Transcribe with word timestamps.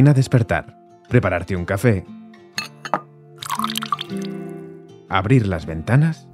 Imagina 0.00 0.14
despertar, 0.14 0.78
prepararte 1.10 1.54
un 1.54 1.66
café, 1.66 2.06
abrir 5.10 5.46
las 5.46 5.66
ventanas 5.66 6.26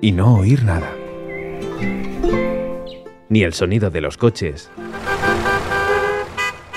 y 0.00 0.12
no 0.12 0.36
oír 0.36 0.62
nada. 0.62 0.88
Ni 3.28 3.42
el 3.42 3.52
sonido 3.52 3.90
de 3.90 4.00
los 4.00 4.16
coches, 4.16 4.70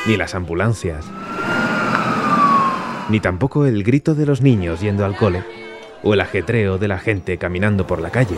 ni 0.07 0.17
las 0.17 0.33
ambulancias, 0.33 1.05
ni 3.09 3.19
tampoco 3.19 3.67
el 3.67 3.83
grito 3.83 4.15
de 4.15 4.25
los 4.25 4.41
niños 4.41 4.81
yendo 4.81 5.05
al 5.05 5.15
cole 5.15 5.43
o 6.01 6.15
el 6.15 6.21
ajetreo 6.21 6.79
de 6.79 6.87
la 6.87 6.97
gente 6.97 7.37
caminando 7.37 7.85
por 7.85 8.01
la 8.01 8.09
calle. 8.09 8.37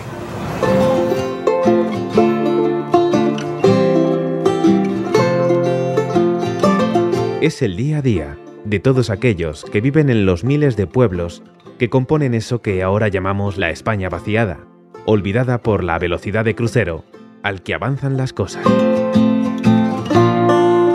Es 7.45 7.61
el 7.61 7.75
día 7.75 7.99
a 7.99 8.01
día 8.01 8.39
de 8.63 8.79
todos 8.79 9.11
aquellos 9.11 9.65
que 9.65 9.79
viven 9.79 10.09
en 10.09 10.25
los 10.25 10.43
miles 10.43 10.75
de 10.77 10.87
pueblos 10.87 11.43
que 11.77 11.91
componen 11.91 12.33
eso 12.33 12.63
que 12.63 12.81
ahora 12.81 13.07
llamamos 13.07 13.59
la 13.59 13.69
España 13.69 14.09
vaciada, 14.09 14.65
olvidada 15.05 15.61
por 15.61 15.83
la 15.83 15.99
velocidad 15.99 16.43
de 16.43 16.55
crucero 16.55 17.05
al 17.43 17.61
que 17.61 17.75
avanzan 17.75 18.17
las 18.17 18.33
cosas. 18.33 18.65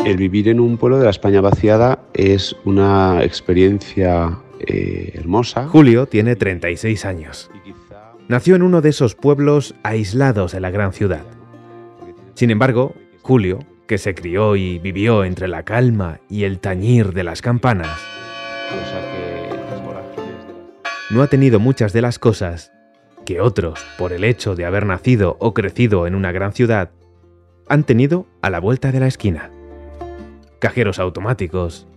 El 0.05 0.17
vivir 0.17 0.49
en 0.49 0.59
un 0.59 0.77
pueblo 0.77 0.99
de 0.99 1.05
la 1.05 1.11
España 1.11 1.41
vaciada 1.41 2.01
es 2.15 2.57
una 2.65 3.23
experiencia 3.23 4.41
eh, 4.59 5.13
hermosa. 5.15 5.69
Julio 5.69 6.07
tiene 6.07 6.35
36 6.35 7.05
años. 7.05 7.49
Nació 8.27 8.57
en 8.57 8.63
uno 8.63 8.81
de 8.81 8.89
esos 8.89 9.15
pueblos 9.15 9.77
aislados 9.85 10.51
de 10.51 10.59
la 10.59 10.73
gran 10.73 10.93
ciudad. 10.93 11.23
Sin 12.35 12.51
embargo, 12.51 12.97
Julio, 13.23 13.61
que 13.91 13.99
se 13.99 14.15
crió 14.15 14.55
y 14.55 14.79
vivió 14.79 15.25
entre 15.25 15.49
la 15.49 15.65
calma 15.65 16.21
y 16.29 16.45
el 16.45 16.61
tañir 16.61 17.13
de 17.13 17.25
las 17.25 17.43
campanas, 17.43 17.99
no 21.11 21.23
ha 21.23 21.27
tenido 21.27 21.59
muchas 21.59 21.93
de 21.93 22.01
las 22.01 22.21
cosas 22.21 22.73
que 23.27 23.41
otros, 23.41 23.85
por 23.99 24.13
el 24.13 24.23
hecho 24.23 24.55
de 24.55 24.65
haber 24.65 24.87
nacido 24.87 25.37
o 25.41 25.55
crecido 25.55 26.07
en 26.07 26.15
una 26.15 26.31
gran 26.31 26.53
ciudad, 26.53 26.93
han 27.69 27.83
tenido 27.83 28.29
a 28.43 28.51
la 28.51 28.61
vuelta 28.61 28.93
de 28.93 29.01
la 29.01 29.09
esquina. 29.09 29.51
Cajeros 30.61 31.01
automáticos, 31.01 31.89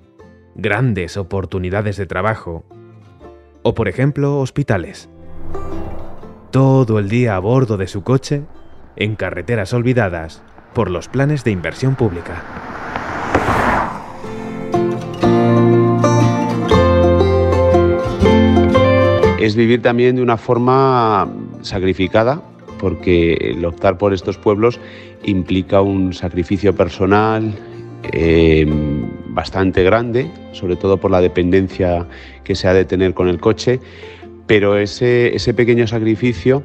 grandes 0.55 1.15
oportunidades 1.15 1.95
de 1.97 2.07
trabajo 2.07 2.65
o, 3.61 3.75
por 3.75 3.87
ejemplo, 3.87 4.39
hospitales. 4.39 5.11
Todo 6.49 6.97
el 6.97 7.07
día 7.07 7.35
a 7.35 7.39
bordo 7.39 7.77
de 7.77 7.85
su 7.85 8.01
coche, 8.01 8.41
en 8.95 9.15
carreteras 9.15 9.73
olvidadas 9.73 10.41
por 10.73 10.89
los 10.89 11.07
planes 11.07 11.43
de 11.43 11.51
inversión 11.51 11.95
pública. 11.95 12.43
Es 19.39 19.55
vivir 19.55 19.81
también 19.81 20.15
de 20.15 20.21
una 20.21 20.37
forma 20.37 21.29
sacrificada, 21.61 22.41
porque 22.79 23.33
el 23.33 23.65
optar 23.65 23.97
por 23.97 24.13
estos 24.13 24.37
pueblos 24.37 24.79
implica 25.23 25.81
un 25.81 26.13
sacrificio 26.13 26.73
personal, 26.73 27.53
eh, 28.11 28.65
bastante 29.27 29.83
grande, 29.83 30.29
sobre 30.53 30.75
todo 30.75 30.97
por 30.97 31.11
la 31.11 31.21
dependencia 31.21 32.07
que 32.43 32.55
se 32.55 32.67
ha 32.67 32.73
de 32.73 32.85
tener 32.85 33.13
con 33.13 33.27
el 33.27 33.39
coche, 33.39 33.79
pero 34.47 34.77
ese, 34.77 35.35
ese 35.35 35.53
pequeño 35.53 35.87
sacrificio 35.87 36.63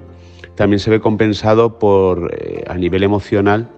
también 0.54 0.80
se 0.80 0.90
ve 0.90 1.00
compensado 1.00 1.78
por, 1.78 2.34
eh, 2.36 2.64
a 2.66 2.74
nivel 2.74 3.02
emocional 3.02 3.70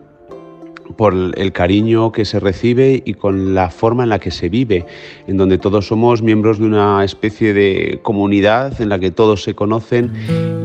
por 1.00 1.14
el 1.14 1.52
cariño 1.52 2.12
que 2.12 2.26
se 2.26 2.38
recibe 2.40 3.02
y 3.06 3.14
con 3.14 3.54
la 3.54 3.70
forma 3.70 4.02
en 4.02 4.10
la 4.10 4.18
que 4.18 4.30
se 4.30 4.50
vive, 4.50 4.84
en 5.26 5.38
donde 5.38 5.56
todos 5.56 5.86
somos 5.86 6.20
miembros 6.20 6.58
de 6.58 6.66
una 6.66 7.02
especie 7.02 7.54
de 7.54 8.00
comunidad 8.02 8.78
en 8.82 8.90
la 8.90 8.98
que 8.98 9.10
todos 9.10 9.42
se 9.42 9.54
conocen 9.54 10.12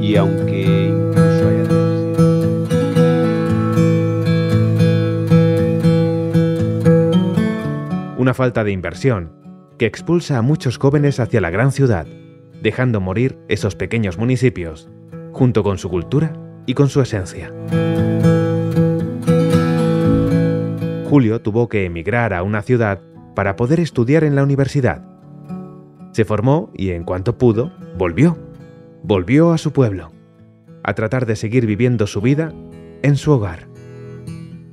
y 0.01 0.17
aunque 0.17 0.89
incluso 0.89 1.47
haya 1.47 1.63
una 8.17 8.33
falta 8.33 8.65
de 8.65 8.73
inversión 8.73 9.31
que 9.77 9.85
expulsa 9.85 10.37
a 10.37 10.41
muchos 10.41 10.77
jóvenes 10.77 11.21
hacia 11.21 11.39
la 11.39 11.49
gran 11.49 11.71
ciudad, 11.71 12.07
dejando 12.61 12.99
morir 12.99 13.37
esos 13.47 13.75
pequeños 13.75 14.17
municipios, 14.17 14.89
junto 15.31 15.63
con 15.63 15.77
su 15.77 15.89
cultura 15.89 16.33
y 16.65 16.73
con 16.73 16.89
su 16.89 16.99
esencia. 16.99 17.53
Julio 21.15 21.39
tuvo 21.39 21.69
que 21.69 21.85
emigrar 21.85 22.33
a 22.33 22.43
una 22.43 22.61
ciudad 22.61 22.99
para 23.35 23.55
poder 23.55 23.79
estudiar 23.79 24.25
en 24.25 24.35
la 24.35 24.43
universidad. 24.43 25.01
Se 26.11 26.25
formó 26.25 26.73
y 26.75 26.89
en 26.89 27.05
cuanto 27.05 27.37
pudo, 27.37 27.71
volvió. 27.97 28.37
Volvió 29.01 29.53
a 29.53 29.57
su 29.57 29.71
pueblo, 29.71 30.11
a 30.83 30.93
tratar 30.93 31.25
de 31.25 31.37
seguir 31.37 31.65
viviendo 31.67 32.05
su 32.05 32.19
vida 32.19 32.51
en 33.01 33.15
su 33.15 33.31
hogar. 33.31 33.69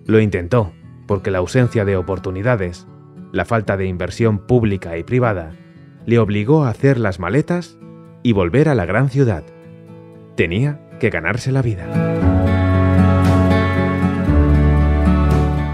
Lo 0.04 0.18
intentó, 0.18 0.72
porque 1.06 1.30
la 1.30 1.38
ausencia 1.38 1.84
de 1.84 1.96
oportunidades 1.96 2.88
la 3.30 3.44
falta 3.44 3.76
de 3.76 3.86
inversión 3.86 4.44
pública 4.44 4.98
y 4.98 5.04
privada 5.04 5.52
le 6.06 6.18
obligó 6.18 6.64
a 6.64 6.70
hacer 6.70 6.98
las 6.98 7.20
maletas 7.20 7.78
y 8.24 8.32
volver 8.32 8.68
a 8.68 8.74
la 8.74 8.84
gran 8.84 9.10
ciudad. 9.10 9.44
Tenía 10.34 10.80
que 10.98 11.10
ganarse 11.10 11.52
la 11.52 11.62
vida. 11.62 12.11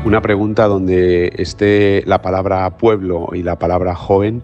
Una 0.09 0.23
pregunta 0.23 0.65
donde 0.69 1.35
esté 1.37 2.03
la 2.07 2.23
palabra 2.23 2.79
pueblo 2.79 3.29
y 3.35 3.43
la 3.43 3.59
palabra 3.59 3.95
joven 3.95 4.43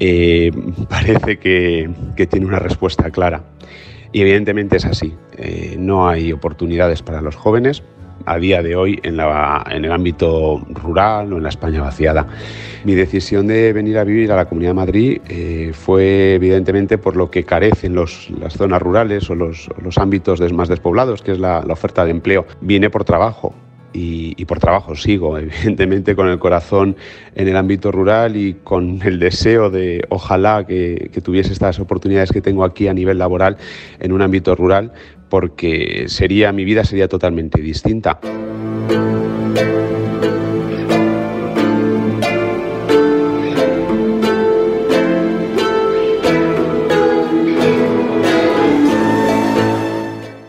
eh, 0.00 0.50
parece 0.90 1.38
que, 1.38 1.88
tiene 2.28 2.44
una 2.44 2.58
respuesta 2.58 3.08
clara. 3.12 3.44
Y 4.10 4.22
evidentemente 4.22 4.78
es 4.78 4.84
así. 4.84 5.14
Eh, 5.38 5.76
no 5.78 6.08
hay 6.08 6.32
oportunidades 6.32 7.02
para 7.02 7.20
los 7.20 7.36
jóvenes, 7.36 7.84
a 8.24 8.36
día 8.38 8.64
de 8.64 8.74
hoy 8.74 8.98
en, 9.04 9.20
el 9.84 9.92
ámbito 9.92 10.60
rural 10.70 11.32
o 11.32 11.36
en 11.36 11.44
la 11.44 11.50
España 11.50 11.82
vaciada. 11.82 12.26
Mi 12.82 12.96
decisión 12.96 13.46
de 13.46 13.72
venir 13.72 13.98
a 13.98 14.04
vivir 14.04 14.32
a 14.32 14.36
la 14.36 14.46
Comunidad 14.46 14.70
de 14.70 14.74
Madrid 14.74 15.20
eh, 15.28 15.70
fue 15.72 16.34
evidentemente 16.34 16.98
por 16.98 17.14
lo 17.14 17.30
que 17.30 17.44
carecen 17.44 17.94
las 17.94 18.28
zonas 18.56 18.82
rurales 18.82 19.30
o 19.30 19.36
los, 19.36 19.68
ámbitos 19.98 20.40
más 20.52 20.68
despoblados, 20.68 21.22
que 21.22 21.30
es 21.30 21.38
la, 21.38 21.60
oferta 21.60 22.04
de 22.04 22.10
empleo. 22.10 22.44
Vine 22.60 22.90
por 22.90 23.04
trabajo, 23.04 23.54
y, 23.92 24.44
por 24.44 24.58
trabajo 24.58 24.94
sigo, 24.94 25.38
evidentemente 25.38 26.14
con 26.14 26.28
el 26.28 26.38
corazón 26.38 26.96
en 27.34 27.48
el 27.48 27.56
ámbito 27.56 27.90
rural 27.92 28.36
y 28.36 28.54
con 28.54 29.00
el 29.02 29.18
deseo 29.18 29.70
de 29.70 30.04
ojalá 30.08 30.66
que, 30.66 31.10
tuviese 31.22 31.52
estas 31.52 31.78
oportunidades 31.80 32.30
que 32.30 32.40
tengo 32.40 32.64
aquí 32.64 32.88
a 32.88 32.94
nivel 32.94 33.18
laboral 33.18 33.56
en 33.98 34.12
un 34.12 34.22
ámbito 34.22 34.54
rural, 34.54 34.92
porque 35.28 36.04
sería 36.08 36.52
mi 36.52 36.64
vida 36.64 36.84
sería 36.84 37.08
totalmente 37.08 37.60
distinta. 37.60 38.20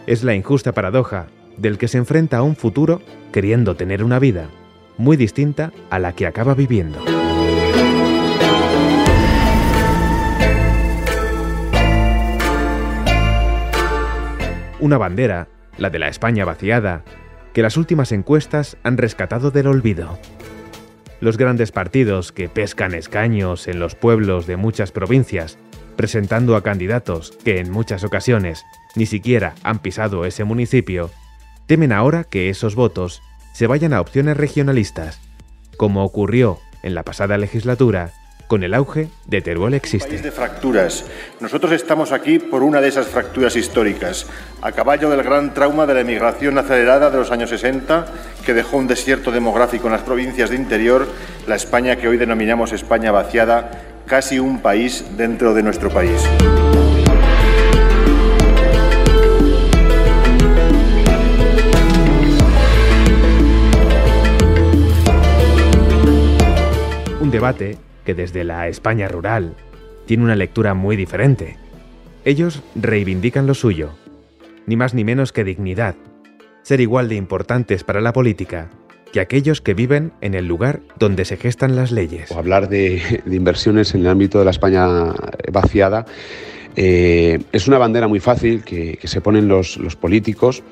Es 0.05 0.23
la 0.23 0.33
injusta 0.33 0.71
paradoja 0.71 1.27
del 1.57 1.77
que 1.77 1.87
se 1.87 1.97
enfrenta 1.97 2.37
a 2.37 2.43
un 2.43 2.55
futuro 2.55 3.01
queriendo 3.31 3.75
tener 3.75 4.03
una 4.03 4.19
vida 4.19 4.49
muy 4.97 5.17
distinta 5.17 5.71
a 5.89 5.99
la 5.99 6.13
que 6.13 6.25
acaba 6.25 6.53
viviendo. 6.55 6.99
Una 14.79 14.97
bandera, 14.97 15.47
la 15.77 15.89
de 15.89 15.99
la 15.99 16.07
España 16.07 16.45
vaciada, 16.45 17.03
que 17.53 17.63
las 17.63 17.77
últimas 17.77 18.11
encuestas 18.11 18.77
han 18.83 18.97
rescatado 18.97 19.49
del 19.49 19.67
olvido. 19.67 20.19
Los 21.19 21.37
grandes 21.37 21.71
partidos 21.71 22.31
que 22.31 22.47
pescan 22.47 22.93
escaños 22.93 23.67
en 23.67 23.79
los 23.79 23.95
pueblos 23.95 24.45
de 24.45 24.55
muchas 24.55 24.91
provincias, 24.91 25.57
presentando 25.95 26.55
a 26.55 26.61
candidatos 26.61 27.31
que 27.43 27.59
en 27.59 27.71
muchas 27.71 28.03
ocasiones 28.03 28.63
ni 28.95 29.07
siquiera 29.07 29.55
han 29.63 29.79
pisado 29.79 30.25
ese 30.25 30.43
municipio, 30.43 31.09
temen 31.67 31.91
ahora 31.91 32.23
que 32.23 32.49
esos 32.49 32.75
votos 32.75 33.21
se 33.53 33.67
vayan 33.67 33.93
a 33.93 34.01
opciones 34.01 34.37
regionalistas, 34.37 35.19
como 35.77 36.03
ocurrió 36.03 36.59
en 36.81 36.95
la 36.95 37.03
pasada 37.03 37.37
legislatura 37.37 38.11
con 38.47 38.63
el 38.63 38.73
auge 38.73 39.09
de 39.25 39.41
Teruel 39.41 39.73
existe. 39.73 40.07
País 40.07 40.23
de 40.23 40.31
fracturas. 40.31 41.05
Nosotros 41.41 41.73
estamos 41.73 42.13
aquí 42.13 42.39
por 42.39 42.63
una 42.63 42.79
de 42.79 42.87
esas 42.87 43.07
fracturas 43.07 43.55
históricas, 43.57 44.25
a 44.61 44.71
caballo 44.71 45.09
del 45.09 45.21
gran 45.23 45.53
trauma 45.53 45.85
de 45.85 45.93
la 45.93 46.01
emigración 46.01 46.57
acelerada 46.57 47.09
de 47.09 47.17
los 47.17 47.31
años 47.31 47.49
60, 47.49 48.05
que 48.45 48.53
dejó 48.53 48.77
un 48.77 48.87
desierto 48.87 49.31
demográfico 49.31 49.87
en 49.87 49.93
las 49.93 50.01
provincias 50.01 50.49
de 50.49 50.55
interior, 50.55 51.07
la 51.45 51.55
España 51.55 51.97
que 51.97 52.07
hoy 52.07 52.17
denominamos 52.17 52.71
España 52.71 53.11
vaciada, 53.11 53.71
casi 54.05 54.39
un 54.39 54.61
país 54.61 55.03
dentro 55.17 55.53
de 55.53 55.63
nuestro 55.63 55.89
país. 55.89 56.21
Que 67.55 68.13
desde 68.13 68.43
la 68.43 68.67
España 68.67 69.07
rural 69.07 69.55
tiene 70.05 70.23
una 70.23 70.35
lectura 70.35 70.73
muy 70.73 70.95
diferente. 70.95 71.57
Ellos 72.25 72.61
reivindican 72.75 73.47
lo 73.47 73.53
suyo, 73.53 73.91
ni 74.65 74.75
más 74.75 74.93
ni 74.93 75.03
menos 75.03 75.31
que 75.31 75.43
dignidad, 75.43 75.95
ser 76.63 76.81
igual 76.81 77.07
de 77.07 77.15
importantes 77.15 77.83
para 77.83 78.01
la 78.01 78.13
política 78.13 78.69
que 79.13 79.21
aquellos 79.21 79.61
que 79.61 79.73
viven 79.73 80.11
en 80.19 80.33
el 80.33 80.45
lugar 80.45 80.81
donde 80.99 81.23
se 81.23 81.37
gestan 81.37 81.77
las 81.77 81.93
leyes. 81.93 82.29
Hablar 82.33 82.67
de, 82.67 83.21
inversiones 83.25 83.95
en 83.95 84.01
el 84.01 84.07
ámbito 84.07 84.39
de 84.39 84.45
la 84.45 84.51
España 84.51 85.13
vaciada 85.49 86.05
eh, 86.75 87.39
es 87.53 87.69
una 87.69 87.77
bandera 87.77 88.09
muy 88.09 88.19
fácil 88.19 88.63
que, 88.65 88.99
se 89.01 89.21
ponen 89.21 89.47
los, 89.47 89.77
políticos 89.99 90.63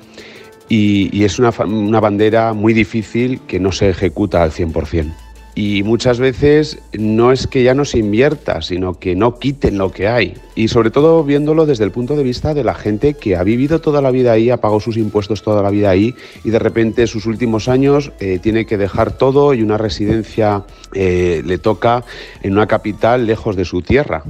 y, 0.68 1.24
es 1.24 1.38
una, 1.38 1.50
una, 1.64 2.00
bandera 2.00 2.52
muy 2.52 2.74
difícil 2.74 3.40
que 3.46 3.58
no 3.58 3.72
se 3.72 3.88
ejecuta 3.88 4.42
al 4.42 4.50
100% 4.50 5.25
y 5.56 5.82
muchas 5.84 6.20
veces 6.20 6.78
no 6.92 7.32
es 7.32 7.46
que 7.46 7.62
ya 7.62 7.72
no 7.72 7.86
se 7.86 7.98
invierta, 7.98 8.60
sino 8.60 9.00
que 9.00 9.16
no 9.16 9.38
quiten 9.38 9.78
lo 9.78 9.90
que 9.90 10.06
hay. 10.06 10.34
Y 10.54 10.68
sobre 10.68 10.90
todo 10.90 11.24
viéndolo 11.24 11.64
desde 11.64 11.84
el 11.84 11.90
punto 11.90 12.14
de 12.14 12.22
vista 12.22 12.52
de 12.52 12.62
la 12.62 12.74
gente 12.74 13.14
que 13.14 13.36
ha 13.36 13.42
vivido 13.42 13.80
toda 13.80 14.02
la 14.02 14.10
vida 14.10 14.32
ahí, 14.32 14.50
ha 14.50 14.58
pagado 14.58 14.80
sus 14.80 14.98
impuestos 14.98 15.42
toda 15.42 15.62
la 15.62 15.70
vida 15.70 15.88
ahí 15.88 16.14
y 16.44 16.50
de 16.50 16.58
repente 16.58 17.06
sus 17.06 17.24
últimos 17.24 17.68
años 17.68 18.12
eh, 18.20 18.38
tiene 18.38 18.66
que 18.66 18.76
dejar 18.76 19.16
todo 19.16 19.54
y 19.54 19.62
una 19.62 19.78
residencia 19.78 20.64
eh, 20.92 21.42
le 21.44 21.56
toca 21.56 22.04
en 22.42 22.52
una 22.52 22.66
capital 22.66 23.26
lejos 23.26 23.56
de 23.56 23.64
su 23.64 23.80
tierra. 23.80 24.24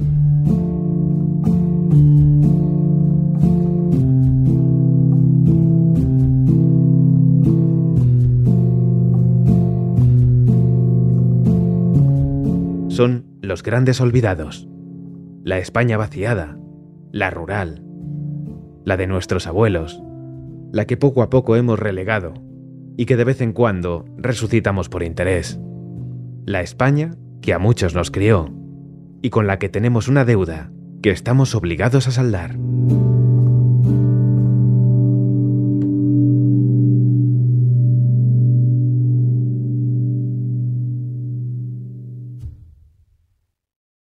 Son 12.97 13.27
los 13.43 13.61
grandes 13.61 14.01
olvidados, 14.01 14.67
la 15.43 15.59
España 15.59 15.97
vaciada, 15.97 16.57
la 17.11 17.29
rural, 17.29 17.83
la 18.85 18.97
de 18.97 19.05
nuestros 19.05 19.45
abuelos, 19.45 20.01
la 20.73 20.85
que 20.85 20.97
poco 20.97 21.21
a 21.21 21.29
poco 21.29 21.55
hemos 21.55 21.77
relegado 21.77 22.33
y 22.97 23.05
que 23.05 23.15
de 23.15 23.23
vez 23.23 23.41
en 23.41 23.53
cuando 23.53 24.05
resucitamos 24.17 24.89
por 24.89 25.03
interés, 25.03 25.59
la 26.47 26.61
España 26.61 27.11
que 27.39 27.53
a 27.53 27.59
muchos 27.59 27.93
nos 27.93 28.09
crió 28.09 28.51
y 29.21 29.29
con 29.29 29.45
la 29.45 29.59
que 29.59 29.69
tenemos 29.69 30.07
una 30.07 30.25
deuda 30.25 30.71
que 31.03 31.11
estamos 31.11 31.53
obligados 31.53 32.07
a 32.07 32.11
saldar. 32.11 32.57